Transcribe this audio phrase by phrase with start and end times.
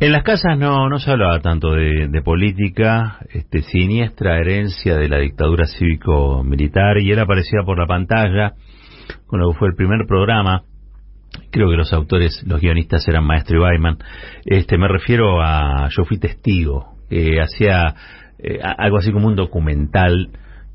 [0.00, 5.18] En las casas no, no se hablaba tanto de, política, este, siniestra herencia de la
[5.18, 8.52] dictadura cívico-militar, y él aparecía por la pantalla
[9.26, 10.62] con lo que fue el primer programa.
[11.50, 13.98] Creo que los autores, los guionistas eran Maestro y Baiman.
[14.44, 16.94] Este, me refiero a Yo fui testigo,
[17.42, 17.92] hacía
[18.38, 20.28] eh, algo así como un documental,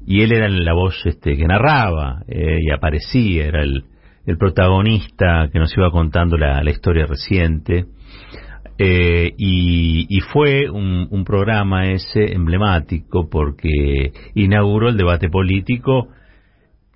[0.06, 3.86] y él era la voz este, que narraba eh, y aparecía, era el,
[4.38, 7.86] protagonista que nos iba contando la historia reciente.
[8.78, 16.08] Eh, y, fue un, programa ese emblemático porque inauguró el debate político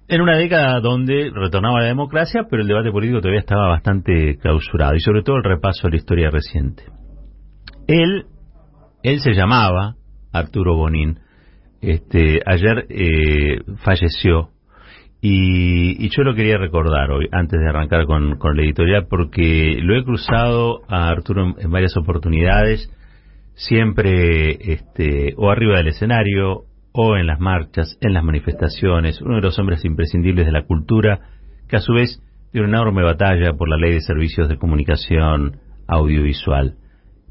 [0.08, 4.96] en una década donde retornaba la democracia, pero el debate político todavía estaba bastante clausurado
[4.96, 6.84] y sobre todo el repaso de la historia reciente.
[7.88, 8.26] Él,
[9.04, 9.96] él se llamaba
[10.32, 11.20] Arturo Bonín.
[11.82, 14.50] Este, ayer eh, falleció
[15.22, 20.04] y, yo lo quería recordar hoy, antes de arrancar con, la editorial, porque lo he
[20.04, 22.92] cruzado a Arturo en, varias oportunidades,
[23.56, 29.42] siempre este, o arriba del escenario, o en las marchas, en las manifestaciones, uno de
[29.42, 31.20] los hombres imprescindibles de la cultura,
[31.68, 32.22] que a su vez
[32.54, 36.76] dio una enorme batalla por la ley de servicios de comunicación audiovisual.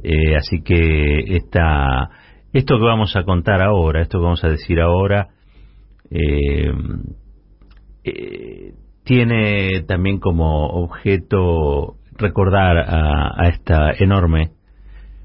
[0.02, 2.10] Eh, así que esta,
[2.52, 5.28] esto que vamos a contar ahora, esto que vamos a decir ahora,
[6.10, 6.70] eh,
[8.06, 14.52] eh, tiene también como objeto recordar a, esta enorme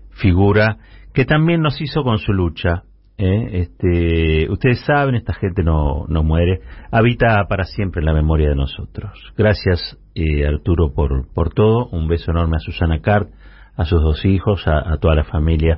[0.09, 0.77] figura
[1.13, 2.83] que también nos hizo con su lucha.
[3.17, 3.49] ¿eh?
[3.61, 8.55] Este, ustedes saben, esta gente no, no muere, habita para siempre en la memoria de
[8.55, 9.11] nosotros.
[9.37, 11.87] Gracias, eh, Arturo, por, por todo.
[11.91, 13.29] Un beso enorme a Susana Cart,
[13.75, 15.77] a sus dos hijos, a toda la familia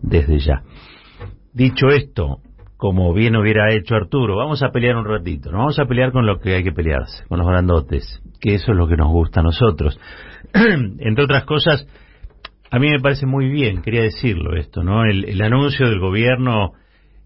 [0.00, 0.62] desde ya.
[1.52, 2.40] Dicho esto,
[2.78, 6.26] como bien hubiera hecho Arturo, vamos a pelear un ratito, no vamos a pelear con
[6.26, 9.40] lo que hay que pelearse, con los grandotes, que eso es lo que nos gusta
[9.40, 9.98] a nosotros.
[10.54, 11.88] Entre otras cosas,
[12.70, 15.04] a mí me parece muy bien, quería decirlo esto, ¿no?
[15.04, 16.74] El, anuncio del gobierno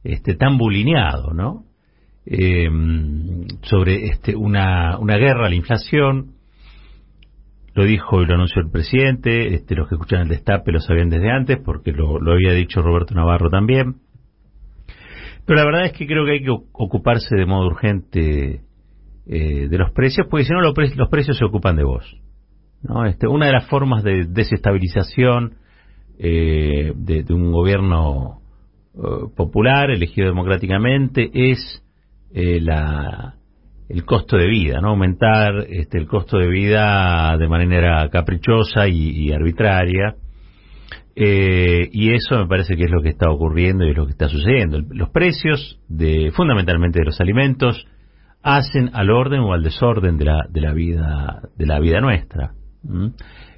[0.02, 1.64] este, tan bulineado, ¿no?
[2.24, 6.32] Em, sobre este, una, una guerra a la inflación,
[7.74, 11.10] lo dijo y lo anunció el presidente, este, los que escuchan el destape lo sabían
[11.10, 13.96] desde antes, porque lo había dicho Roberto Navarro también
[15.46, 18.60] pero la verdad es que creo que hay que ocuparse de modo urgente
[19.26, 22.04] eh, de los precios, porque si no los, precios se ocupan de vos.
[22.82, 23.04] ¿no?
[23.06, 25.54] Este, una de las formas de desestabilización
[26.18, 28.40] eh, de, un gobierno
[28.94, 28.98] eh,
[29.36, 31.82] popular elegido democráticamente es
[32.34, 33.34] la,
[33.90, 39.30] el costo de vida, no aumentar este, el costo de vida de manera caprichosa y
[39.32, 40.16] arbitraria
[41.14, 44.12] eh, y eso me parece que es lo que está ocurriendo y es lo que
[44.12, 44.80] está sucediendo.
[44.90, 47.86] Los precios, de, fundamentalmente de los alimentos,
[48.42, 52.54] hacen al orden o al desorden de la, de la vida de la vida nuestra.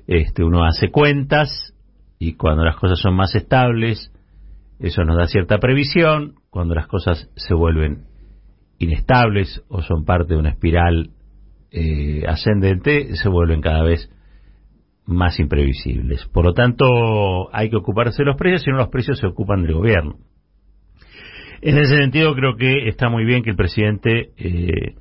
[0.07, 1.75] Este, uno hace cuentas
[2.19, 4.13] y cuando las cosas son más estables,
[4.79, 6.35] eso nos da cierta previsión.
[6.51, 8.05] Cuando las cosas se vuelven
[8.79, 11.11] inestables o son parte de una espiral
[11.71, 14.11] eh, ascendente, se vuelven cada vez
[15.07, 16.27] más imprevisibles.
[16.33, 19.63] Por lo tanto, hay que ocuparse de los precios, si no los precios se ocupan
[19.63, 20.17] del gobierno.
[21.61, 24.95] En ese sentido, creo que está muy bien que el presidente eh,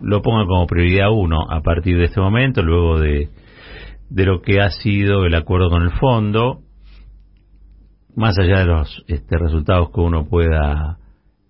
[0.00, 3.28] lo ponga como prioridad uno a partir de este momento, luego de,
[4.08, 6.60] de lo que ha sido el acuerdo con el fondo,
[8.16, 10.98] más allá de los este, resultados que uno pueda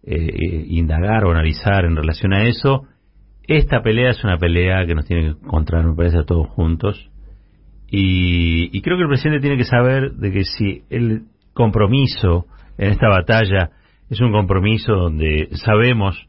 [0.03, 2.87] eh, eh, indagar o analizar en relación a eso,
[3.47, 7.11] esta pelea es una pelea que nos tiene que encontrar, me parece, a todos juntos.
[7.91, 12.47] Y, creo que el presidente tiene que saber de que si el compromiso
[12.78, 13.71] en esta batalla
[14.09, 16.28] es un compromiso donde sabemos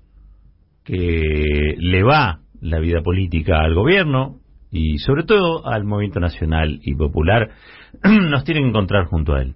[0.83, 4.39] que le va la vida política al gobierno
[4.71, 7.51] y sobre todo al movimiento nacional y popular,
[8.03, 9.55] nos tiene que encontrar junto a él.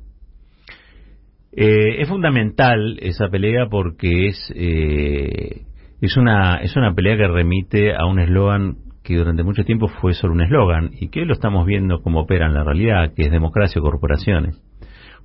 [1.57, 5.61] Eh, es fundamental esa pelea porque es eh,
[6.05, 10.13] es una, es una pelea que remite a un eslogan que durante mucho tiempo fue
[10.13, 13.23] solo un eslogan y que hoy lo estamos viendo como opera en la realidad, que
[13.23, 14.61] es democracia o corporaciones.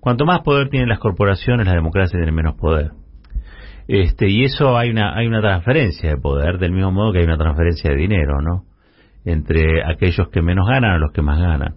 [0.00, 2.92] Cuanto más poder tienen las corporaciones, la democracia tiene menos poder.
[3.88, 7.24] Este, y eso hay una, hay una transferencia de poder, del mismo modo que hay
[7.24, 8.64] una transferencia de dinero, ¿no?
[9.24, 11.76] Entre aquellos que menos ganan a los que más ganan.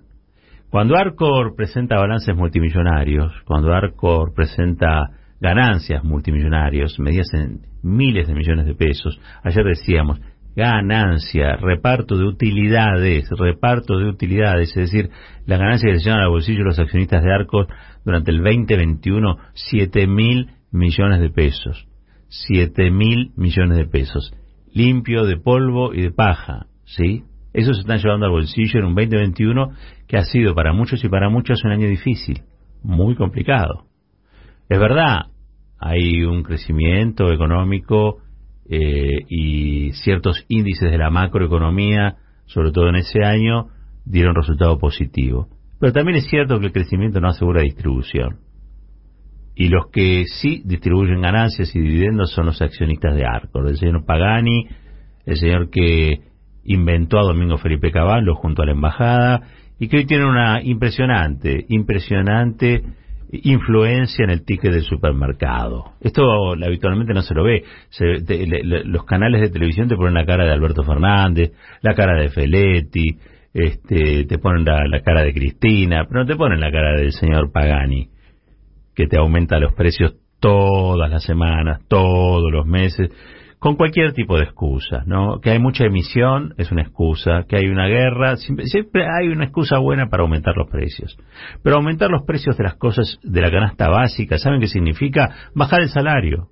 [0.69, 5.09] Cuando Arcor presenta balances multimillonarios, cuando Arcor presenta
[5.43, 9.19] ganancias multimillonarios, medidas en miles de millones de pesos.
[9.43, 10.21] Ayer decíamos,
[10.55, 15.09] ganancia, reparto de utilidades, reparto de utilidades, es decir,
[15.45, 17.67] la ganancia que se llevan al bolsillo los accionistas de Arcos
[18.05, 21.87] durante el 2021, 7 mil millones de pesos.
[22.29, 24.33] 7 mil millones de pesos.
[24.73, 27.23] Limpio de polvo y de paja, ¿sí?
[27.51, 29.71] Eso se están llevando al bolsillo en un 2021
[30.07, 32.43] que ha sido para muchos y para muchos un año difícil,
[32.81, 33.87] muy complicado.
[34.69, 35.32] Es verdad,
[35.85, 38.19] hay un crecimiento económico
[38.69, 42.15] eh, y ciertos índices de la macroeconomía,
[42.45, 43.67] sobre todo en ese año,
[44.05, 45.49] dieron resultado positivo.
[45.79, 48.37] Pero también es cierto que el crecimiento no asegura distribución.
[49.55, 54.05] Y los que sí distribuyen ganancias y dividendos son los accionistas de Arcor, el señor
[54.05, 54.67] Pagani,
[55.25, 56.21] el señor que
[56.63, 59.41] inventó a Domingo Felipe Caballo junto a la embajada
[59.79, 62.83] y que hoy tiene una impresionante, impresionante
[63.41, 65.93] influencia en el ticket del supermercado.
[66.01, 67.63] Esto habitualmente no se lo ve.
[68.85, 71.51] los canales de televisión te ponen la cara de Alberto Fernández,
[71.81, 73.17] la cara de Feletti,
[73.53, 77.11] este, te ponen la, la, cara de Cristina, pero no te ponen la cara del
[77.11, 78.09] señor Pagani,
[78.95, 83.09] que te aumenta los precios todas las semanas, todos los meses
[83.63, 85.39] con cualquier tipo de excusa, ¿no?
[85.39, 89.77] Que hay mucha emisión es una excusa, que hay una guerra, siempre, hay una excusa
[89.77, 91.17] buena para aumentar los precios.
[91.63, 95.33] Pero aumentar los precios de las cosas de la canasta básica, ¿saben qué significa?
[95.55, 96.49] Bajar el salario.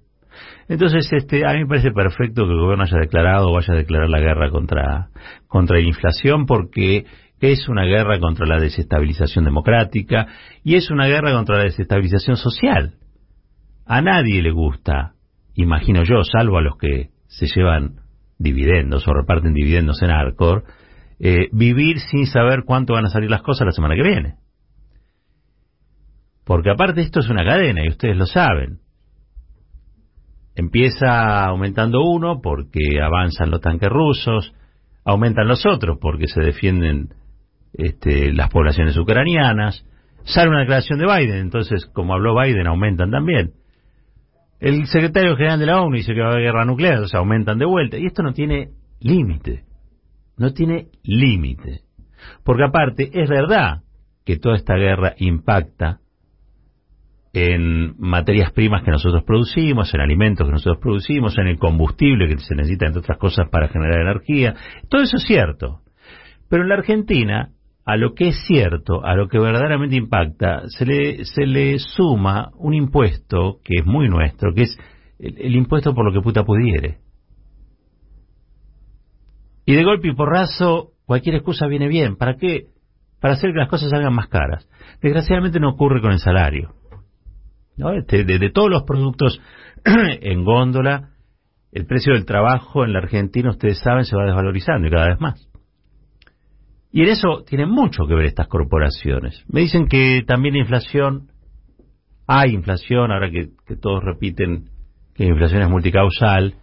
[0.69, 3.77] Entonces, este, a mí me parece perfecto que el gobierno haya declarado o vaya a
[3.77, 5.09] declarar la guerra contra,
[5.47, 7.03] contra la inflación porque
[7.41, 10.27] es una guerra contra la desestabilización democrática
[10.63, 12.93] y es una guerra contra la desestabilización social.
[13.85, 15.15] A nadie le gusta
[15.63, 18.01] imagino yo, salvo a los que se llevan
[18.37, 20.63] dividendos o reparten dividendos en Arcor,
[21.19, 24.35] eh, vivir sin saber cuánto van a salir las cosas la semana que viene.
[26.43, 28.79] Porque aparte esto es una cadena y ustedes lo saben.
[30.55, 34.53] Empieza aumentando uno porque avanzan los tanques rusos,
[35.05, 37.13] aumentan los otros porque se defienden
[37.73, 39.85] este, las poblaciones ucranianas,
[40.23, 43.53] sale una declaración de Biden, entonces como habló Biden aumentan también.
[44.61, 47.19] El secretario general de la ONU dice que va a haber guerra nuclear, o sea,
[47.19, 47.97] aumentan de vuelta.
[47.97, 48.69] Y esto no tiene
[48.99, 49.63] límite.
[50.37, 51.81] No tiene límite.
[52.43, 53.81] Porque aparte, es verdad
[54.23, 55.99] que toda esta guerra impacta
[57.33, 62.37] en materias primas que nosotros producimos, en alimentos que nosotros producimos, en el combustible que
[62.37, 64.53] se necesita, entre otras cosas, para generar energía.
[64.89, 65.81] Todo eso es cierto.
[66.49, 67.49] Pero en la Argentina
[67.85, 72.51] a lo que es cierto, a lo que verdaderamente impacta, se le, se le suma
[72.55, 74.77] un impuesto que es muy nuestro, que es
[75.19, 76.99] el, impuesto por lo que puta pudiere.
[79.65, 82.17] Y de golpe y porrazo, cualquier excusa viene bien.
[82.17, 82.67] ¿Para qué?
[83.19, 84.67] Para hacer que las cosas salgan más caras.
[85.01, 86.73] Desgraciadamente no ocurre con el salario.
[87.77, 87.93] ¿no?
[87.93, 89.39] Este, de, de todos los productos
[89.85, 91.11] en góndola,
[91.71, 95.19] el precio del trabajo en la Argentina, ustedes saben, se va desvalorizando y cada vez
[95.19, 95.50] más.
[96.91, 99.43] Y en eso tienen mucho que ver estas corporaciones.
[99.47, 101.29] Me dicen que también inflación,
[102.27, 104.65] hay inflación, ahora que, todos repiten
[105.15, 106.55] que la inflación es multicausal,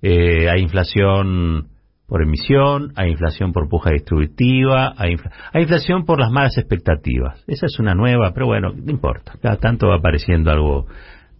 [0.00, 1.70] eh, hay inflación
[2.06, 5.16] por emisión, hay inflación por puja distributiva, hay,
[5.60, 7.42] inflación por las malas expectativas.
[7.48, 9.32] Esa es una nueva, pero bueno, no importa.
[9.42, 10.86] Cada tanto va apareciendo algo,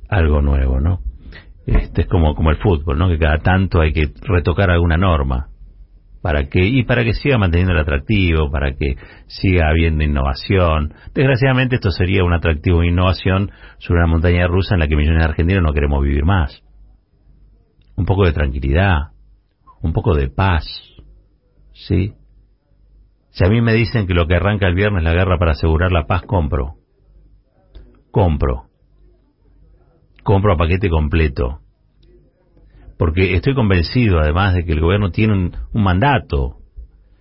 [0.09, 0.99] algo nuevo, ¿no?
[1.67, 3.09] Este es como, como el fútbol, ¿no?
[3.09, 5.49] Que cada tanto hay que retocar alguna norma
[6.23, 10.95] para que y para que siga manteniendo el atractivo, para que siga habiendo innovación.
[11.15, 15.31] Desgraciadamente esto sería un atractivo innovación sobre una montaña rusa en la que millones de
[15.31, 16.63] argentinos no queremos vivir más.
[17.97, 19.13] Un poco de tranquilidad,
[19.83, 20.65] un poco de paz,
[21.73, 22.13] ¿sí?
[23.31, 25.53] Si a mí me dicen que lo que arranca el viernes es la guerra para
[25.53, 26.75] asegurar la paz, compro.
[28.11, 28.65] Compro.
[30.25, 31.61] Compro a paquete completo
[32.99, 36.57] porque estoy convencido además de que el gobierno tiene un, mandato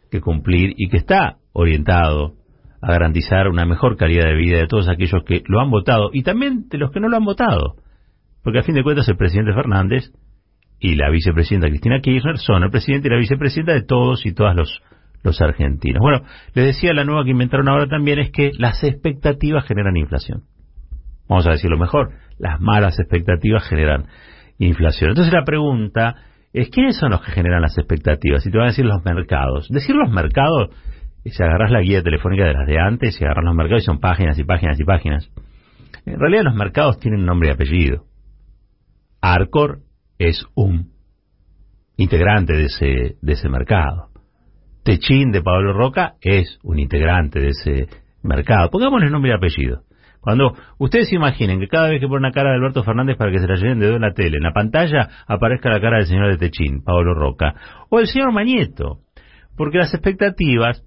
[0.10, 2.34] que cumplir y que está orientado
[2.82, 6.24] a garantizar una mejor calidad de vida de todos aquellos que lo han votado y
[6.24, 7.76] también de los que no lo han votado.
[8.44, 10.12] Porque a fin de cuentas el presidente Fernández
[10.80, 14.56] y la vicepresidenta Cristina Kirchner son el presidente y la vicepresidenta de todos y todas
[14.56, 14.82] los,
[15.24, 16.00] los argentinos.
[16.02, 20.44] Bueno, les decía, la nueva que inventaron ahora también es que las expectativas generan inflación.
[21.28, 24.08] Vamos a decirlo mejor, las malas expectativas generan
[24.58, 25.12] inflación.
[25.12, 26.16] Entonces la pregunta
[26.54, 28.46] es, ¿quiénes son los que generan las expectativas?
[28.46, 29.68] Y te van a decir los mercados.
[29.70, 30.70] Decir los mercados,
[31.24, 34.00] si agarras la guía telefónica de las de antes, si agarras los mercados y son
[34.00, 35.30] páginas y páginas y páginas.
[36.06, 38.06] En realidad los mercados tienen nombre y apellido.
[39.22, 39.80] Arcor
[40.18, 40.92] es un
[41.98, 44.10] integrante de ese, de ese mercado.
[44.84, 47.88] Techín de Pablo Roca es un integrante de ese
[48.24, 48.70] mercado.
[48.70, 49.82] Pongámosle nombre y apellido.
[50.22, 53.40] Cuando ustedes imaginen que cada vez que ponen una cara de Alberto Fernández para que
[53.40, 56.08] se la lleven de dedo en la tele, en la pantalla aparezca la cara del
[56.08, 57.56] señor de Techín, Pablo Roca,
[57.90, 59.00] o el señor Mañeto,
[59.56, 60.84] porque las expectativas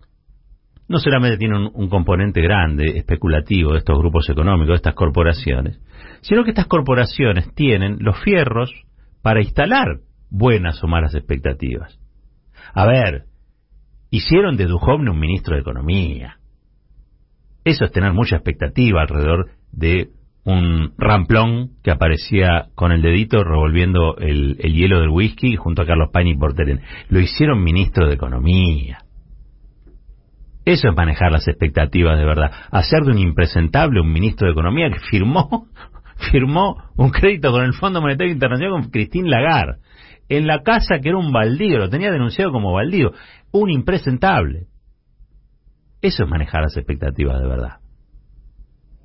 [0.90, 5.80] no solamente tienen un, componente grande, especulativo, de estos grupos económicos, de estas corporaciones,
[6.20, 8.72] sino que estas corporaciones tienen los fierros
[9.22, 11.96] para instalar buenas o malas expectativas.
[12.74, 13.26] A ver,
[14.10, 16.39] hicieron de Duhovne un ministro de Economía.
[17.64, 20.10] Eso es tener mucha expectativa alrededor de
[20.44, 26.10] un ramplón que aparecía con el dedito revolviendo el, hielo del whisky junto a Carlos
[26.12, 26.80] Paine y Porteren.
[27.08, 28.98] Lo hicieron ministro de Economía.
[30.64, 32.50] Eso es manejar las expectativas de verdad.
[32.70, 35.66] Hacer de un impresentable un ministro de Economía que firmó,
[36.32, 39.78] firmó un crédito con el Fondo Monetario Internacional con Christine Lagarde.
[40.28, 43.12] En la casa que era un baldío, lo tenía denunciado como baldío.
[43.52, 44.66] Un impresentable.
[46.02, 47.80] Eso es manejar las expectativas de verdad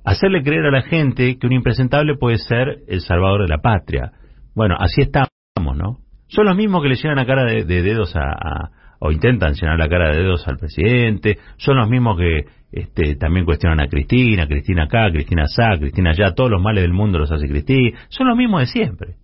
[0.06, 4.12] hacerle creer a la gente que un impresentable puede ser el salvador de la patria.
[4.54, 5.28] Bueno, así estamos,
[5.76, 5.98] ¿no?
[6.28, 9.88] Son los mismos que le llenan la cara de, dedos a, o intentan llenar la
[9.88, 14.84] cara de dedos al presidente, son los mismos que este, también cuestionan a Cristina, Cristina
[14.84, 18.36] acá, Cristina allá, Cristina allá, todos los males del mundo los hace Cristina, son los
[18.36, 19.16] mismos de siempre.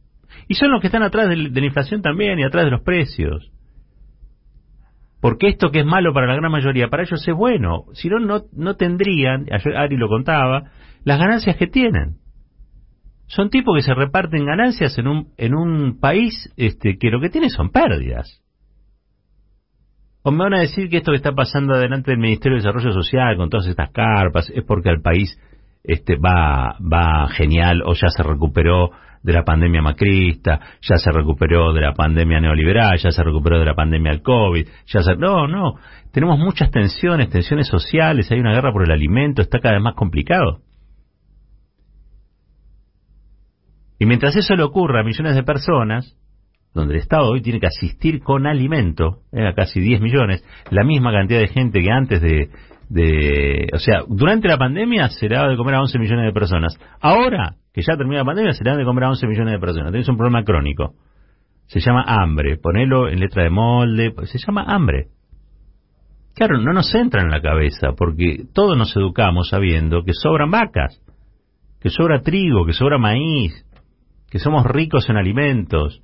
[0.48, 3.52] Y son los que están atrás de la inflación también y atrás de los precios.
[5.22, 7.84] Porque esto que es malo para la gran mayoría, para ellos es bueno.
[7.92, 10.72] Si no, no, tendrían, ayer Ari lo contaba,
[11.04, 12.16] las ganancias que tienen.
[13.28, 17.30] Son tipos que se reparten ganancias en un, en un país este, que lo que
[17.30, 18.42] tiene son pérdidas.
[20.22, 22.92] O me van a decir que esto que está pasando adelante del Ministerio de Desarrollo
[22.92, 25.38] Social con todas estas carpas es porque el país
[25.84, 28.90] este, va, va genial o ya se recuperó
[29.22, 33.66] de la pandemia macrista, ya se recuperó de la pandemia neoliberal, ya se recuperó de
[33.66, 35.16] la pandemia del COVID, ya se...
[35.16, 35.74] No, no,
[36.12, 39.94] tenemos muchas tensiones, tensiones sociales, hay una guerra por el alimento, está cada vez más
[39.94, 40.60] complicado.
[43.98, 46.18] Y mientras eso le ocurra a millones de personas,
[46.74, 50.84] donde el Estado hoy tiene que asistir con alimento, eh, a casi 10 millones, la
[50.84, 52.48] misma cantidad de gente que antes de,
[52.88, 56.32] de, o sea, durante la pandemia se le daba de comer a 11 millones de
[56.32, 56.78] personas.
[57.00, 59.58] Ahora, que ya termina la pandemia, se le da de comer a 11 millones de
[59.58, 59.90] personas.
[59.90, 60.94] Tienes un problema crónico.
[61.66, 62.58] Se llama hambre.
[62.58, 64.14] Ponelo en letra de molde.
[64.24, 65.08] Se llama hambre.
[66.34, 71.00] Claro, no nos entra en la cabeza, porque todos nos educamos sabiendo que sobran vacas,
[71.80, 73.66] que sobra trigo, que sobra maíz,
[74.30, 76.00] que somos ricos en alimentos.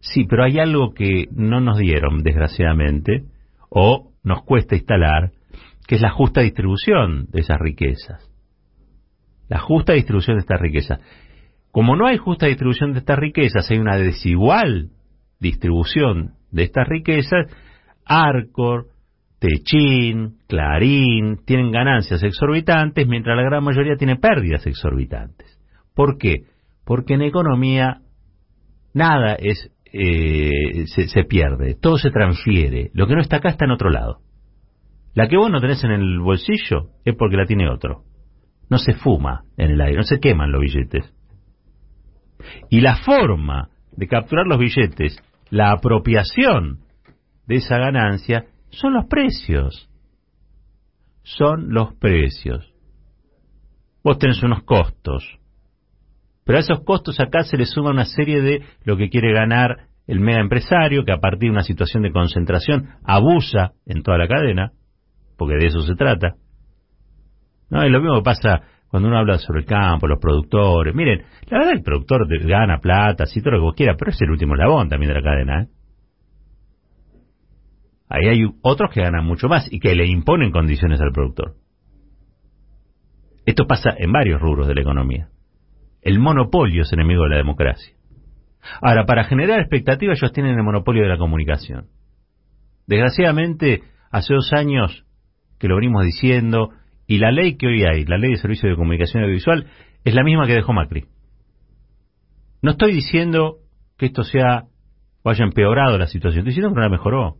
[0.00, 3.24] Sí, pero hay algo que no nos dieron, desgraciadamente,
[3.68, 5.30] o nos cuesta instalar,
[5.86, 8.29] que es la justa distribución de esas riquezas.
[9.50, 11.00] La justa distribución de estas riquezas.
[11.72, 14.90] Como no hay justa distribución de estas riquezas, hay una desigual
[15.40, 17.46] distribución de estas riquezas,
[18.04, 18.86] Arcor,
[19.40, 25.58] Techín, Clarín tienen ganancias exorbitantes, mientras la gran mayoría tiene pérdidas exorbitantes.
[25.94, 26.44] ¿Por qué?
[26.84, 28.02] Porque en economía
[28.94, 32.90] nada es eh, se, se, pierde, todo se transfiere.
[32.94, 34.20] Lo que no está acá está en otro lado.
[35.14, 38.04] La que vos no tenés en el bolsillo es porque la tiene otro.
[38.70, 41.12] No se fuma en el aire, no se queman los billetes.
[42.70, 46.78] Y la forma de capturar los billetes, la apropiación
[47.46, 49.90] de esa ganancia, son los precios.
[51.22, 52.72] Son los precios.
[54.02, 55.38] Vos tenés unos costos.
[56.44, 59.88] Pero a esos costos acá se le suma una serie de lo que quiere ganar
[60.06, 64.26] el mega empresario, que a partir de una situación de concentración abusa en toda la
[64.26, 64.72] cadena,
[65.36, 66.36] porque de eso se trata.
[67.70, 70.94] No, es lo mismo que pasa cuando uno habla sobre el campo, los productores.
[70.94, 74.20] Miren, la verdad el productor gana plata, sí, todo lo que vos quieras, pero es
[74.20, 75.62] el último labón también de la cadena.
[75.62, 75.68] ¿eh?
[78.08, 81.54] Ahí hay otros que ganan mucho más y que le imponen condiciones al productor.
[83.46, 85.28] Esto pasa en varios rubros de la economía.
[86.02, 87.94] El monopolio es enemigo de la democracia.
[88.82, 91.86] Ahora, para generar expectativas ellos tienen el monopolio de la comunicación.
[92.86, 95.04] Desgraciadamente, hace dos años
[95.58, 96.70] que lo venimos diciendo,
[97.10, 99.66] y la ley que hoy hay, la ley de servicio de comunicación audiovisual,
[100.04, 101.06] es la misma que dejó Macri.
[102.62, 103.56] No estoy diciendo
[103.98, 104.66] que esto sea
[105.24, 107.38] o haya empeorado la situación, estoy diciendo que no la mejoró.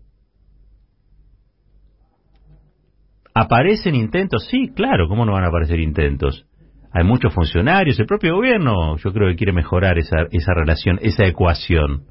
[3.33, 4.49] ¿Aparecen intentos?
[4.51, 6.47] Sí, claro, ¿cómo no van a aparecer intentos?
[6.93, 11.27] Hay muchos funcionarios, el propio gobierno yo creo que quiere mejorar esa, esa relación, esa
[11.27, 12.07] ecuación.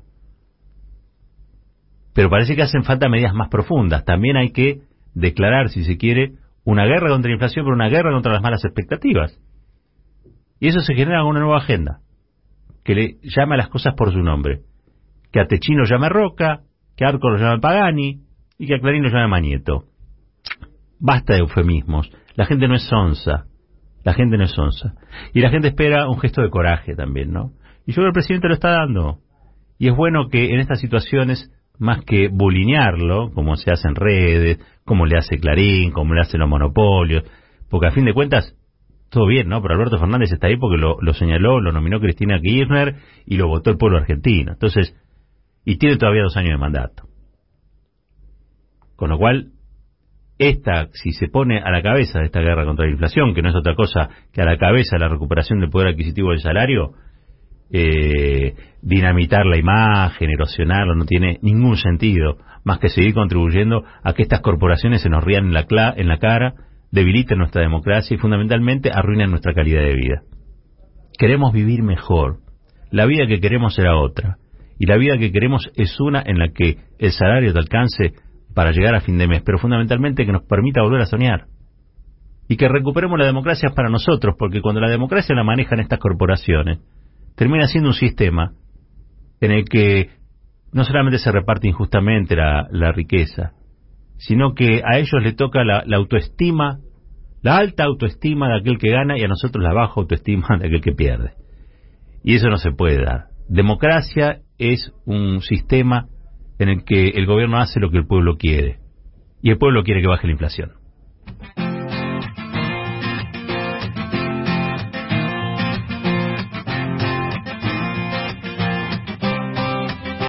[2.14, 4.06] Pero parece que hacen falta medidas más profundas.
[4.06, 6.39] También hay que declarar, si se quiere,
[6.72, 9.40] una guerra contra la inflación, pero una guerra contra las malas expectativas.
[10.60, 12.02] Y eso se genera con una nueva agenda,
[12.84, 14.62] que le llama a las cosas por su nombre.
[15.32, 16.62] Que a Techino llame Roca,
[16.96, 18.22] que a Arco lo llame Pagani
[18.58, 19.86] y que a Clarín lo llame Manieto.
[21.00, 22.12] Basta de eufemismos.
[22.36, 23.46] La gente no es sonsa.
[24.04, 24.96] La gente no es sonsa.
[25.34, 27.54] Y la gente espera un gesto de coraje también, ¿no?
[27.86, 29.20] Y yo creo que el presidente lo está dando.
[29.78, 31.50] Y es bueno que en estas situaciones
[31.80, 36.42] más que bulinearlo, como se hace en redes, como le hace Clarín, como le hacen
[36.42, 37.24] los monopolios,
[37.70, 38.56] porque a fin de cuentas,
[39.10, 39.62] todo bien, ¿no?
[39.62, 43.48] Pero Alberto Fernández está ahí porque lo, lo señaló, lo nominó Cristina Kirchner y lo
[43.48, 44.52] votó el pueblo argentino.
[44.52, 44.96] Entonces,
[45.66, 47.04] y tiene todavía dos años de mandato.
[48.96, 49.54] Con lo cual,
[50.38, 53.50] esta, si se pone a la cabeza de esta guerra contra la inflación, que no
[53.50, 56.94] es otra cosa que a la cabeza de la recuperación del poder adquisitivo del salario,
[57.72, 64.24] eh, dinamitar la imagen, erosionarlo, no tiene ningún sentido, más que seguir contribuyendo a que
[64.24, 66.54] estas corporaciones se nos rían en la, en la cara,
[66.92, 70.22] debiliten nuestra democracia y fundamentalmente arruinen nuestra calidad de vida.
[71.18, 72.38] Queremos vivir mejor.
[72.92, 74.38] La vida que queremos será otra.
[74.80, 78.14] Y la vida que queremos es una en la que el salario te alcance
[78.56, 81.46] para llegar a fin de mes, pero fundamentalmente que nos permita volver a soñar.
[82.48, 86.80] Y que recuperemos la democracia para nosotros, porque cuando la democracia la manejan estas corporaciones,
[87.36, 88.54] termina siendo un sistema
[89.42, 90.10] en el que
[90.72, 93.54] no solamente se reparte injustamente la, riqueza,
[94.18, 96.80] sino que a ellos le toca la, autoestima,
[97.42, 100.82] la alta autoestima de aquel que gana y a nosotros la baja autoestima de aquel
[100.82, 101.34] que pierde.
[102.24, 103.28] Y eso no se puede dar.
[103.48, 106.08] Democracia es un sistema
[106.60, 108.80] en el que el gobierno hace lo que el pueblo quiere.
[109.42, 110.72] Y el pueblo quiere que baje la inflación.